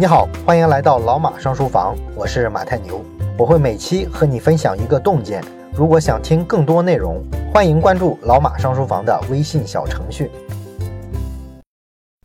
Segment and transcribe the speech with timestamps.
[0.00, 3.04] 你好，欢迎来到老马上书房，我是马太牛，
[3.36, 5.42] 我会每期和你分享一个洞见。
[5.74, 7.20] 如果想听更多内容，
[7.52, 10.30] 欢迎关注老马上书房的微信小程序。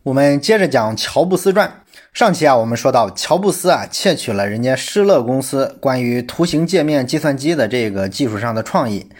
[0.04, 1.68] 我们接着讲乔布斯传。
[2.12, 9.10] 上期啊，我们说到乔布斯啊窃取了人家施乐公司关于图形界面计算机的这个技术上的创意，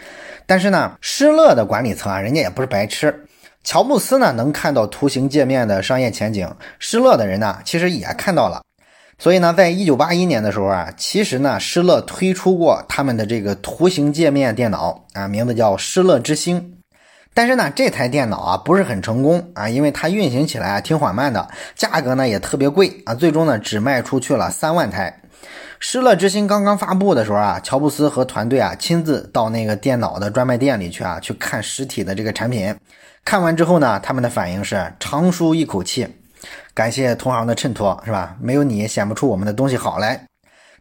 [0.47, 3.27] 但是呢，施乐的管理层啊，人家也不是白痴。
[3.65, 8.63] 乔布斯呢能看到图形界面的商业前景，施乐的人呢其实也看到了，
[9.19, 16.77] 所以呢，在一九八一年的时候啊，其实呢施乐推出过他们的这个图形界面电脑啊，名字叫施乐之星，
[17.33, 25.23] 但是呢这台电脑啊不是很成功啊，因为它运行起来啊挺缓慢的，价格呢也特别贵啊，最终呢只卖出去了三万台。
[25.81, 32.75] 施乐之星刚刚发布的时候啊，乔布斯和团队啊亲自到那个电脑的专卖店里去啊去看实体的这个产品。
[33.25, 36.07] 看完之后呢，他们的反应是长舒一口气，
[36.75, 38.37] 感谢同行的衬托，是吧？
[38.41, 40.25] 没有你显不出我们的东西好来。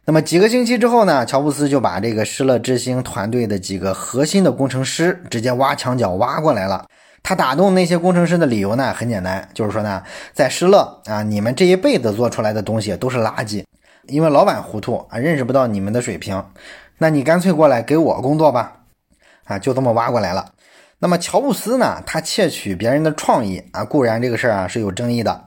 [0.04, 6.84] 那么几个星期之后呢，乔布斯就把这个施乐之星团队的几个核心的工程师直接挖墙脚挖过来了。
[7.22, 10.02] 他打动那些工程师的理由呢，很简单，就是说呢，
[10.34, 13.64] 在施乐啊，你们这一辈子做出来的东西都是垃圾，
[14.06, 16.44] 因为老板糊涂啊，认识不到你们的水平。
[16.98, 18.80] 那你干脆过来给我工作吧，
[19.44, 20.50] 啊，就这么挖过来了。
[21.04, 22.02] 那么乔布斯呢？
[22.06, 25.44] 他窃取别人的创意啊，固然这个事儿啊是有争议的，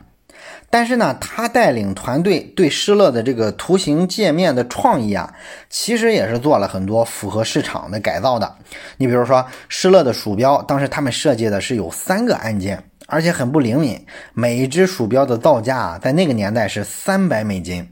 [0.69, 5.33] 但是呢，他带领团队对施乐的这个图形界面的创意啊，
[5.67, 8.55] 其实也是做了很多符合市场的改造的。
[8.97, 13.99] 你比如说施乐的鼠标，当时他们设计的是有三个按键，而且很不灵敏，
[14.35, 17.83] 每一只鼠标的造价啊，在那个年代是三百美金。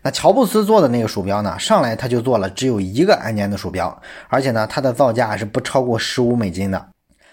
[0.00, 6.86] 那乔布斯做的那个鼠标呢，上来他就做了只有一个按键的鼠标，而且呢，它的造价是不超过十五美金的。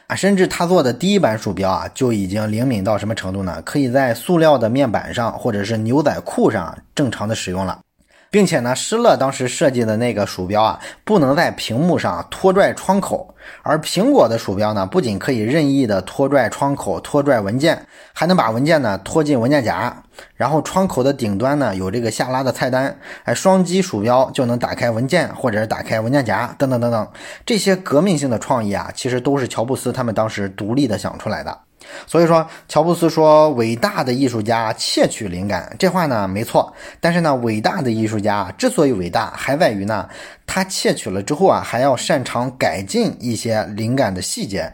[0.07, 3.61] 啊，甚至他做的第一版鼠标啊，就已经灵敏到什么程度呢？
[3.63, 7.79] 可以在塑料的面板上或者是牛仔裤上正常的使用了。
[8.29, 13.33] 并且呢，施乐当时设计的那个鼠标啊，不能在屏幕上拖拽窗口，
[13.63, 20.03] 而苹果的鼠标呢，不仅可以任意的拖拽窗口、拖拽文件，还能把文件呢拖进文件夹。
[20.35, 27.07] 然后窗口的顶端呢有这个下拉的菜单，哎，双击鼠标就能打开文件或者是打开文件夹，等等等等。
[27.45, 31.57] 这些革命性的创意啊，其实都是乔布斯他们当时独立的想出来的。
[32.05, 36.73] 所以说，乔布斯说伟大的艺术家窃取灵感，这话呢没错。
[36.99, 40.07] 但是呢，伟大的艺术家之所以伟大，还在于呢，
[40.45, 44.73] 他窃取了之后啊，还要擅长改进一些灵感的细节。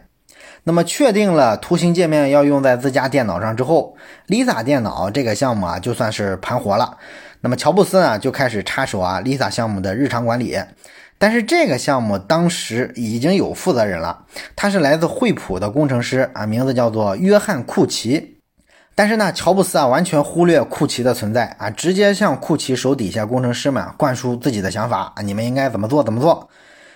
[0.65, 3.97] 那么，确定了图形界面要用在自家电脑上之后
[4.27, 6.97] ，Lisa 电脑这个项目啊，就算是盘活了。
[7.41, 10.57] 那么，乔布斯呢，就开始插手啊，Lisa 项目的日常管理。
[11.23, 14.25] 但是这个项目当时已经有负责人了，
[14.57, 18.41] 他是来自惠普的工程师啊，名字叫做约翰库奇。
[18.93, 26.49] 但是呢，乔布斯啊完全忽略库奇的存在啊，直接向库奇手底下工程师们灌输自己的想法啊，你们应该怎么做怎么做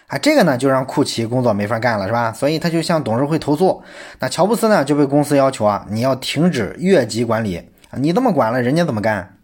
[0.08, 2.34] 啊，这个呢就让库奇工作没法干了，是吧？
[2.34, 3.82] 所以他就向董事会投诉。
[4.20, 7.62] 那乔布斯呢就被公司要求啊，你要停止越级管理，
[7.94, 9.37] 你这么管了，人家怎么干？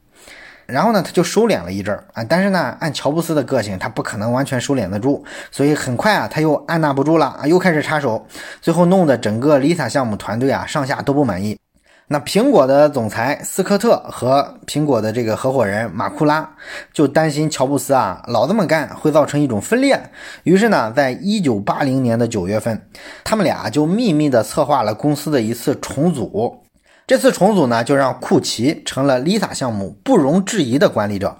[0.65, 8.25] 然后呢，他就收敛了一阵儿啊，但是呢，按乔布斯的个性，他不可能完全收敛得住，所以很快啊，他又按捺不住了啊，又开始插手，
[8.61, 11.59] 最后弄得整个 Lisa 项目团队啊上下都不满意。
[12.07, 16.47] 那苹果的总裁斯科特和苹果的这个合伙人马库拉
[16.91, 19.99] 就担心乔布斯啊老这么干会造成一种分裂，
[20.43, 22.79] 于是呢，在一九八零年的九月份，
[23.23, 26.62] 他们俩就秘密的策划了公司的一次重组。
[27.05, 31.35] 这次重组呢，就让库奇成了 Lisa 项目不容置疑的管理者，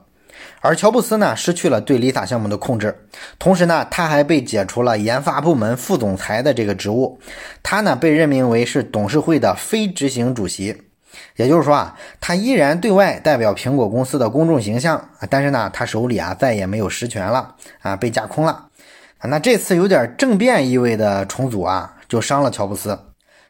[0.59, 2.93] 而乔布斯呢，失去了对 Lisa 项目的控制。
[3.39, 7.17] 同时呢，他还被解除了研发部门副总裁的这个职务，
[7.63, 10.75] 他呢被任命为是董事会的非执行主席。
[11.37, 18.67] 也就是说啊，他依然对外代表苹果公司的公众形象，但是呢，他手里啊再也没有实权了啊，被架空了。
[19.21, 22.99] 那这次有点政变意味的重组啊，就伤了乔布斯。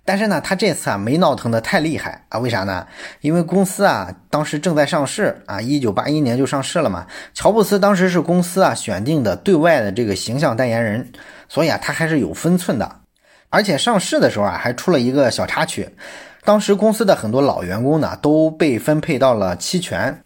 [0.06, 2.38] 但是呢，他这次啊没闹腾的太厉害啊？
[2.38, 2.86] 为啥呢？
[3.22, 7.08] 因为公司啊当时正在上市啊，一九八一年就上市了嘛。
[7.34, 11.10] 乔布斯当时是公司啊选定的对外的这个形象代言人，
[11.48, 13.00] 所以啊他还是有分寸的。
[13.50, 15.88] 而且上市的时候啊还出了一个小插曲，
[16.44, 20.22] 当时公司的很多老员工呢都被分配到了期权，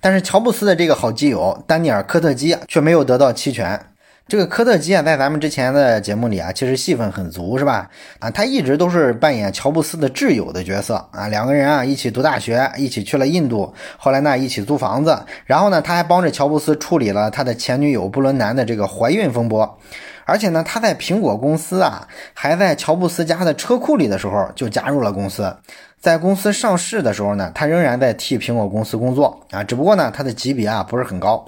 [0.00, 3.80] 但是乔布斯的这个好基友丹尼尔科特基却没有得到期权。
[4.28, 7.88] 这个科特基啊，在咱们之前的节目里啊，其实戏份很足，是吧？
[8.18, 19.78] 啊，他一直都是扮演乔布斯的挚友的角色啊，两个人啊一起读大学，一起去了印度，后来呢一起租房子，然后呢他还帮着乔布斯处理了他的前女友布伦南的这个怀孕风波，
[20.24, 25.56] 而且呢他在苹果公司啊，还在乔布斯家的车库里的时候就加入了公司。
[26.00, 31.44] 在公司上市的时候呢，他仍然在替苹果公司工作啊，只不过呢，他的级别啊不是很高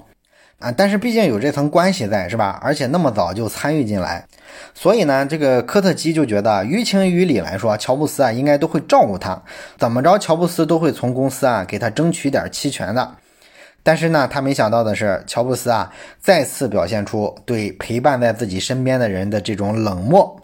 [0.59, 2.59] 啊，但是毕竟有这层关系在，是吧？
[2.61, 4.27] 而且那么早就参与进来，
[4.73, 9.41] 所以呢，这个科特基就觉得于情于理来说，乔布斯啊应该都会照顾他，
[9.77, 13.15] 怎么着，乔布斯都会从公司啊给他争取点期权的。
[13.81, 15.89] 但是呢，他没想到的是，乔布斯啊
[16.19, 20.41] 再次表现出对陪伴在自己身边的人的这种冷漠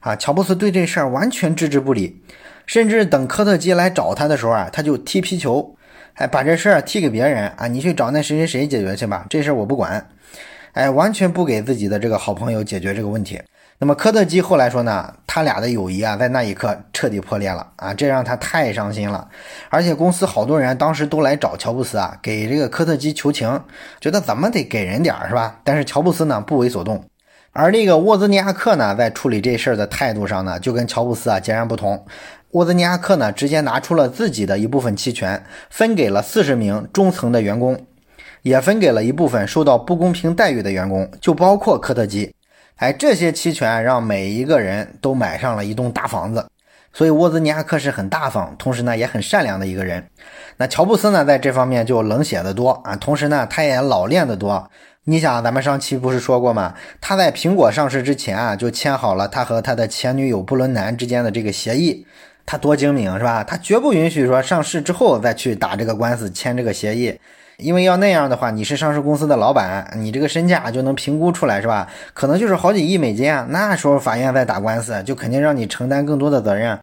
[0.00, 2.22] 啊，乔布斯对这事儿完全置之不理。
[2.64, 5.74] 甚至等科特基来找他的时候啊，他就踢皮球，
[6.18, 10.04] 哎，把这事儿踢给别人啊，你去找那谁谁谁解决去吧，这事儿我不管，
[10.72, 13.40] 哎，完全不给自己的这个好朋友解决这个问题。
[13.78, 19.28] 那么科特基后来说呢，他俩的友谊啊，在那一刻彻底破裂了啊，这让他太伤心了。
[19.68, 23.62] 而且公司好多人当时都来找乔布斯啊，给这个科特基求情，
[24.00, 25.60] 觉得怎么得给人点儿是吧？
[25.62, 27.04] 但是乔布斯呢，不为所动。
[27.52, 32.04] 而这个沃兹尼亚克呢，在处理这事儿的态度上呢，就跟乔布斯啊截然不同。
[32.52, 37.78] 沃兹尼亚克呢，直接拿出了自己的一部分期权，分给了四十名中层的员工，
[38.40, 42.34] 也分给了一部分受到不公平待遇的员工，就包括科特基。
[42.76, 46.46] 哎，这些期权让每一个人都买上了一栋大房子。
[46.94, 50.08] 所以沃兹尼亚克是很大方，同时呢也很善良的一个人。
[50.56, 54.70] 那乔布斯呢，在这方面就冷血的多啊，同时呢他也老练的多。
[55.04, 56.74] 你想，咱们上期不是说过吗？
[57.00, 62.06] 他在苹果上市之前啊，就签好了他和他的前女友布伦南之间的这个协议。
[62.50, 63.44] 他多精明是吧？
[63.44, 67.20] 他绝不允许说上市之后再去打这个官司签这个协议，
[67.58, 71.86] 因为要那样的话，你是上市公司的老板，你这个身价就能评估出来是吧？
[72.14, 76.80] 可能就是好几亿美金啊，那时候法院再打官司，就肯定让你承担更多的责任。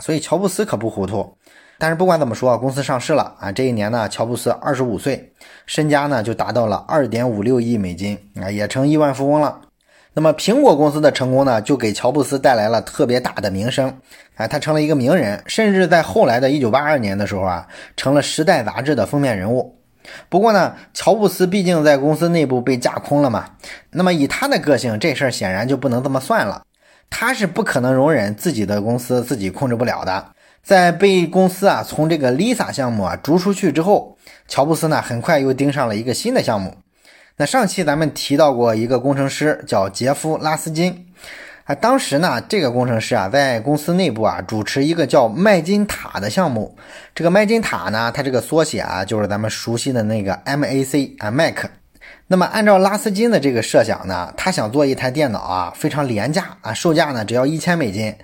[0.00, 1.34] 所以乔布斯可不糊涂。
[1.78, 5.32] 但是不管怎么说，公司上市了啊，这一年呢，乔布斯二十五岁，
[5.64, 9.60] 身家呢就达到了二点五六亿美金啊，也成亿万富翁了。
[10.18, 13.94] 那么苹果公司的成功呢，就给乔布斯带来了特别大的名声，
[14.34, 17.68] 啊，他成了一个名人，甚至在后来的一九八二年的时候啊，
[17.98, 19.78] 成了《时代》杂志的封面人物。
[20.30, 23.44] 不过呢，乔布斯毕竟在公司内部被架空了嘛，
[23.90, 26.62] 那么以他的个性，这事儿显然就不能这么算了，
[27.10, 30.28] 他是不可能容忍自己的公司自己控制不了的。
[30.62, 34.16] 在被公司啊从这个 Lisa 项目啊逐出去之后，
[34.48, 36.74] 乔布斯呢很快又盯上了一个新的项目。
[37.38, 41.06] 那上期咱们提到过一个工程师叫杰夫·拉斯金，
[41.64, 46.74] 啊，当时呢，这个工程师啊，在公司内部啊，主持一个叫麦金塔的项目。
[47.14, 51.66] 这个麦金塔呢，它这个缩写啊，就是咱们熟悉的那个 Mac 啊，Mac。
[52.26, 58.14] 那么按照拉斯金的这个设想呢，他想做一台电脑啊，非常廉价啊，售价呢只要一千美金。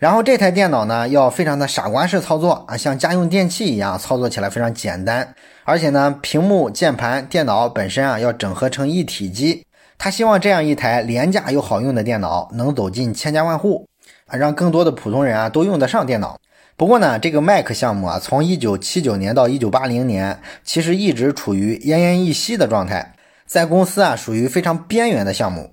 [0.00, 9.62] 然后这台电脑呢，要非常的傻瓜式操作啊，像家用电器一样操作起来非常简单，而且呢，屏幕、键盘、电脑本身啊要整合成一体机。
[9.98, 13.86] 他希望这样一台廉价又好用的电脑能走进千家万户
[14.24, 16.40] 啊，让更多的普通人啊都用得上电脑。
[16.78, 23.12] 不过呢，这个 Mac 项目啊，从一九七九年到一九八零年，其实一直处于奄奄一息的状态，
[23.44, 25.70] 在公司啊属于非常边缘的项目。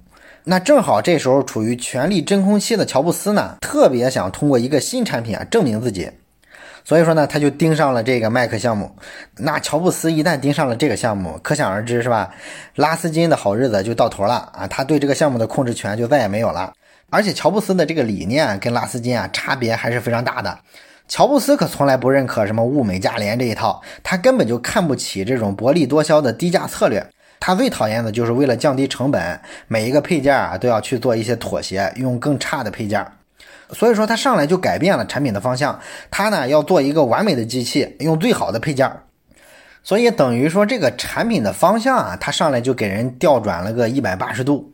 [0.50, 6.10] 那正好这时候处于权力真空期的乔布斯呢，特别想通过一个新产品啊证明自己，
[6.86, 8.96] 所以说呢，他就盯上了这个 Mac 项目。
[9.40, 12.34] 那乔布斯一旦盯上了这个项目，可想而知是吧？
[12.76, 14.66] 拉斯金的好日子就到头了啊！
[14.66, 16.72] 他对这个项目的控制权就再也没有了。
[17.10, 20.58] 而且乔布斯的这个理念跟拉斯金啊差别还是非常大的。
[21.10, 27.06] 乔布斯可从来不认可什么物美价廉这一套，他根本就看不起这种薄利多销的低价策略。
[27.40, 33.06] 他最讨厌的就是为了降低成本，每一个配件啊都要去做一些妥协，用更差的配件。
[33.72, 35.80] 所以说他上来就改变了产品的方向，
[36.10, 38.92] 他呢要做一个完美的机器，用最好的配件。
[39.84, 44.74] 所以等于说这个产品的方向啊，他上来就给人调转了个一百八十度。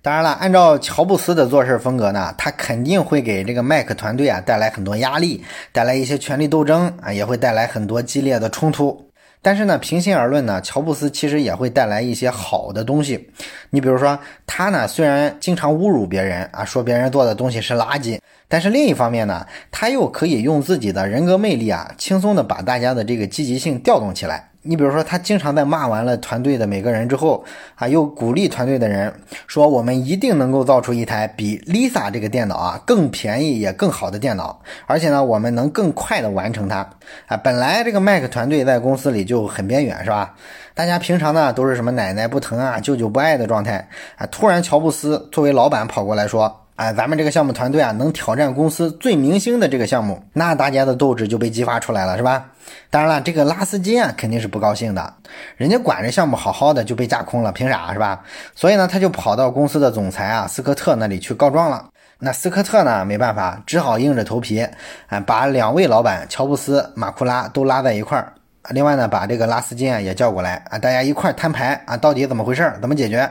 [0.00, 5.42] 当然了，按照乔布斯的做事风格呢，他肯定会给这个 Mac 团队啊带来很多压力，
[5.72, 9.07] 带来一些权力斗争啊，也会带来很多激烈的冲突。
[9.40, 13.30] 但是呢，平心而论呢，乔布斯其实也会带来一些好的东西。
[13.70, 18.18] 你比如说，他呢虽然经常侮辱别人啊，说别人做的东西是垃圾，
[18.48, 24.50] 但是另一方面呢，他又可以用自己的人格魅力啊，轻松的把大家的这个积极性调动起来。
[24.68, 27.42] 你比如说，他经常在骂完了团队的每个人之后，
[27.74, 29.10] 啊，又鼓励团队的人
[29.46, 36.86] 说：“我们一定能够造出一台比 Lisa 这个电脑啊更便宜也更好的电脑，而且呢，我们能更快的完成它。”
[37.28, 40.34] 啊，本来这个 Mac 团队在公司里就很边缘，是吧？
[40.74, 44.26] 大家平常呢都是什么奶奶不疼啊，舅舅不爱的状态啊。
[44.26, 46.67] 突然，乔布斯作为老板跑过来说。
[46.78, 52.52] 哎，咱们这个项目团队啊，能挑战公司最明星的这个项目，那大家的斗志就被激发出来了，是吧？
[52.88, 55.14] 当然了，这个拉斯金啊，肯定是不高兴的，
[55.56, 58.22] 人家管着项目好好的就被架空了，凭啥是吧？
[58.54, 61.84] 所以呢，他就跑到公司的总裁啊斯科特那里去告状了。
[62.20, 64.64] 那斯科特呢，没办法，只好硬着头皮
[65.08, 68.32] 啊，把两位老板乔布斯、马库拉都拉在一块儿。
[68.70, 72.72] 另外呢，把这个拉斯金啊也叫过来啊，大家一块儿摊牌啊，到底怎么回事？
[72.80, 73.28] 怎么解决？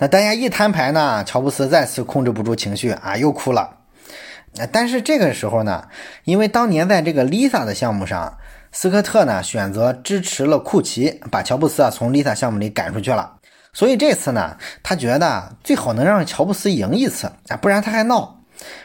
[0.00, 3.68] 那大家一摊牌呢，乔布斯再次控制不住情绪啊，又哭了。
[4.54, 5.88] 那但是这个时候呢，
[6.22, 8.38] 因为当年在这个 Lisa 的项目上，
[8.70, 13.34] 斯科特呢选择支持了库奇，把乔布斯啊从 Lisa 项目里赶出去了。
[13.72, 18.38] 所以这次呢，他觉得最好能让乔布斯赢一次啊，不然他还闹。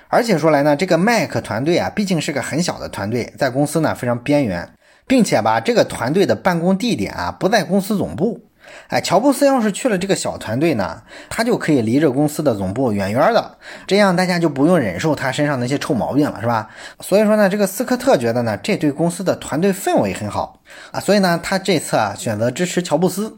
[0.08, 4.68] 而且说来呢，这个麦克团队啊，毕竟是个很小的团队，在公司呢非常边缘，
[5.06, 8.40] 并且吧，这个团队的办公地点啊不在公司总部。
[8.88, 16.70] 哎，乔布斯要是去了这个小团队呢，他就可以离着公司的总部远远的，这样大家就不用忍受他身上那些臭毛病了，是吧？
[17.00, 20.60] 所以说呢，这个斯科特觉得呢，这对公司的团队氛围很好
[20.92, 23.38] 啊，所以呢，他这次啊选择支持乔布斯。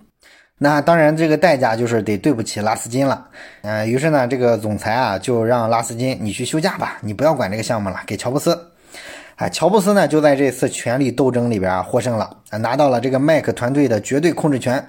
[0.58, 3.28] 那当然，这个代价就是得对不起拉斯金了。
[3.62, 8.58] 呃，于是呢，这个总裁啊就让拉斯金你去休假吧，你不要管这个项目了，给乔布斯。
[9.36, 14.82] 哎，乔布斯呢就在这次权力斗争里边啊获胜了，拿到了这个麦克团队的绝对控制权。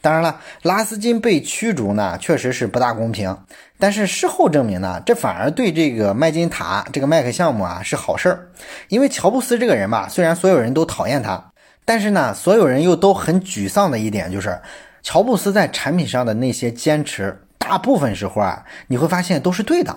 [0.00, 3.36] 当然了，拉斯金被驱逐呢，确实是不大公平。
[3.78, 8.48] 但是事后证明呢，这反而对这个麦金塔这个麦克项目啊是好事儿。
[8.88, 11.52] 因为乔布斯这个人吧，虽然所有人都讨厌他，
[11.84, 14.60] 但是呢，所有人又都很沮丧的一点就是，
[15.02, 19.96] 乔布斯在产品上的那些坚持，大部分时候啊，你会发现都是对的。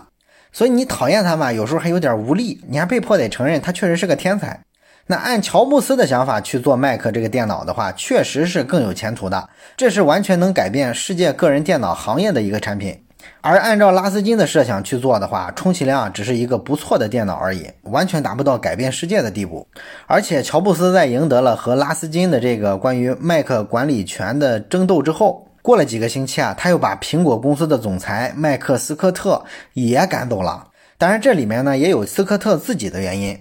[0.52, 4.60] 所以你讨厌他嘛，有时候还有点无力，你还被迫得承认他确实是个天才。
[5.08, 9.48] 那按乔布斯的想法去做麦克这个电脑的话，确实是更有前途的。
[9.78, 13.00] 这是完全能改变世界个人电脑行业的一个产品。
[13.42, 19.68] 而按照拉斯金的设想去做的话，充其量只是一个不错的电脑而已，完全达不到改变世界的地步。
[20.08, 29.44] 而且乔布斯在赢得了和拉斯金的这个关于麦克管理权的争斗之后，过了几个星期啊，他又把苹果公司的总裁麦克斯科特
[29.74, 30.68] 也赶走了。
[30.98, 33.38] 当然，这里面呢也有斯科特自己的原因。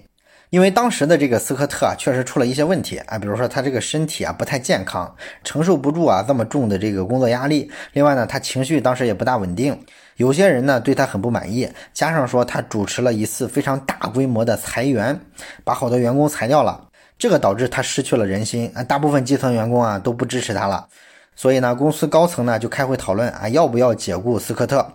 [0.55, 7.69] 因为当时的这个斯科特啊，确实出了一些问题啊，比如说他这个身体啊不太健康，承受不住啊这么重的这个工作压力。
[7.91, 9.77] 另外呢，他情绪当时也不大稳定，
[10.15, 15.19] 有些人呢对他很不满意，加上说他主持了一次非常大规模的裁员，
[15.65, 16.87] 把好多员工裁掉了，
[17.19, 20.87] 这个导致他失去了人心啊，大部分基层员工啊都不支持他了。
[21.35, 24.87] 所以呢，公司高层呢就开会讨论啊，要不要解雇斯科特？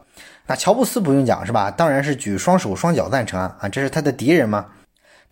[0.47, 1.71] 那乔布斯不用讲是吧？
[1.71, 4.64] 当然是举双手双脚赞成啊，啊，这是他的敌人吗？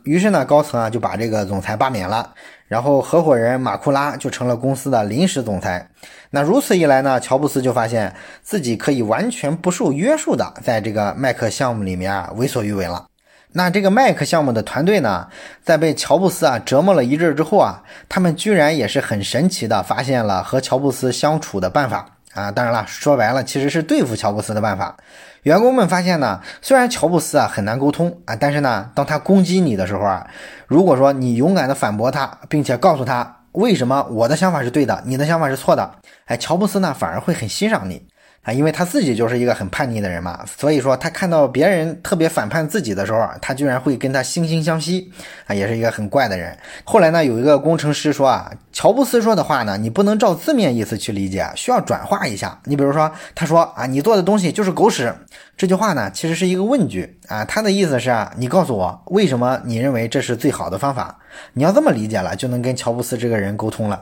[0.04, 2.32] 于是呢，高层啊就把这个总裁罢免了，
[2.66, 5.88] 然后合伙人马库拉就成了公司的临时总裁。
[6.30, 13.06] 那如此一来呢，乔布斯就发现自己可以完全不受约束的在这个麦克项目里面啊为所欲为了。
[13.52, 15.26] 那这个麦克项目的团队呢，
[15.62, 22.17] 在被乔布斯啊折磨了一阵之后啊，他们居然也是很神奇的发现了和乔布斯相处的办法。
[22.34, 24.96] 啊，当然了，说白了，其实是对付乔布斯的办法。
[25.42, 30.26] 员工们发现呢，虽然乔布斯啊很难沟通啊，但是呢，当他攻击你的时候啊，
[30.66, 35.90] 如果说你勇敢的反驳他，并且告诉他为什么我的想法是对的，你的想法是错的，
[36.26, 38.06] 哎，乔布斯呢反而会很欣赏你。
[38.42, 45.12] 啊，因为他自己就是一个很叛逆的人嘛，所以说他看到别人特别反叛自己的时候，他居然会跟他惺惺相惜，
[45.46, 46.56] 啊，也是一个很怪的人。
[46.84, 52.58] 后来呢，有一个工程师说啊，乔布斯说的话呢，你不能照字面意思去理解，需要转化一下。
[52.64, 55.14] 你比如说，他说啊，你做的东西就是狗屎，
[55.56, 61.18] 这句话呢，其实是一个问句啊，他的意思是啊，你告诉我为什么你认为这是最好的方法？
[61.52, 64.00] 你要这么理解了，就能跟乔布斯这个人沟通了。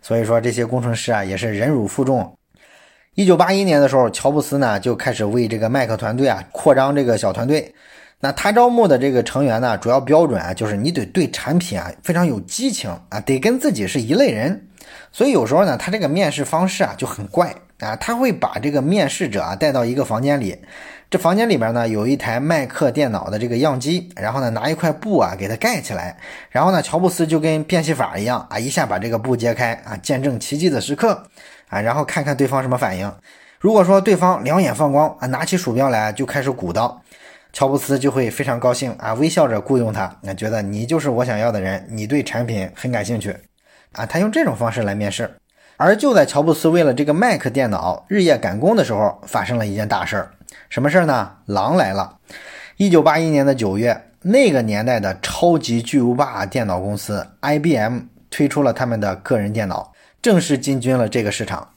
[0.00, 2.34] 所以说，这些工程师啊，也是忍辱负重。
[3.14, 7.74] 一九八一年的时候，乔布斯呢就开始为这个麦克团队啊扩张这个小团队。
[8.20, 14.68] 那他招募的这个成员呢，主要标准啊就是你得对产品啊非常有激情啊，得跟自己是一类人。
[15.12, 20.56] 所以有时候呢，他这个面试方式啊就很怪啊，他会把这个面试者啊带到一个房间里，
[21.10, 26.16] 这房间里边呢有一台麦克电脑的这个样机，然后呢拿一块布啊给它盖起来，
[26.48, 31.22] 然后呢乔布斯就跟变戏法一样啊，一下把这个布揭开啊，见证奇迹的时刻。
[31.72, 33.10] 啊，然后看看对方什么反应。
[33.58, 37.00] 如果说对方两眼放光啊，拿起鼠标来就开始鼓捣，
[37.50, 40.14] 乔布斯就会非常高兴啊，微笑着雇佣他。
[40.20, 43.34] 那觉得你就是我想要的人，你对产品很感兴趣
[43.92, 44.04] 啊。
[44.04, 45.34] 他用这种方式来面试。
[45.78, 50.30] 而就在乔布斯为了这个 Mac 电脑日夜赶工的时候，发生了一件大事儿。
[50.68, 51.32] 什么事儿呢？
[51.46, 52.18] 狼来了。
[52.76, 58.00] 一九八一年的九月，那个年代的超级巨无霸电脑公司 IBM
[58.30, 59.91] 推出了他们的个人电脑。
[60.22, 61.70] 正式进军了这个市场，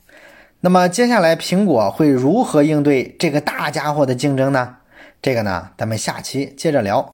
[0.59, 4.77] 那么接下来苹果会如何应对这个大家伙的竞争呢？
[5.19, 7.11] 这个呢，咱们下期接着聊。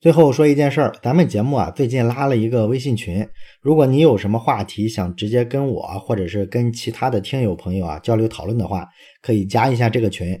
[0.00, 3.28] 最后说一件事儿，咱们节目啊最近拉了一个微信群，
[3.60, 8.86] 如果你有什么话题想直接跟我或者是跟其他的听友朋友啊交流讨论的话，
[9.20, 10.40] 可以加一下这个群。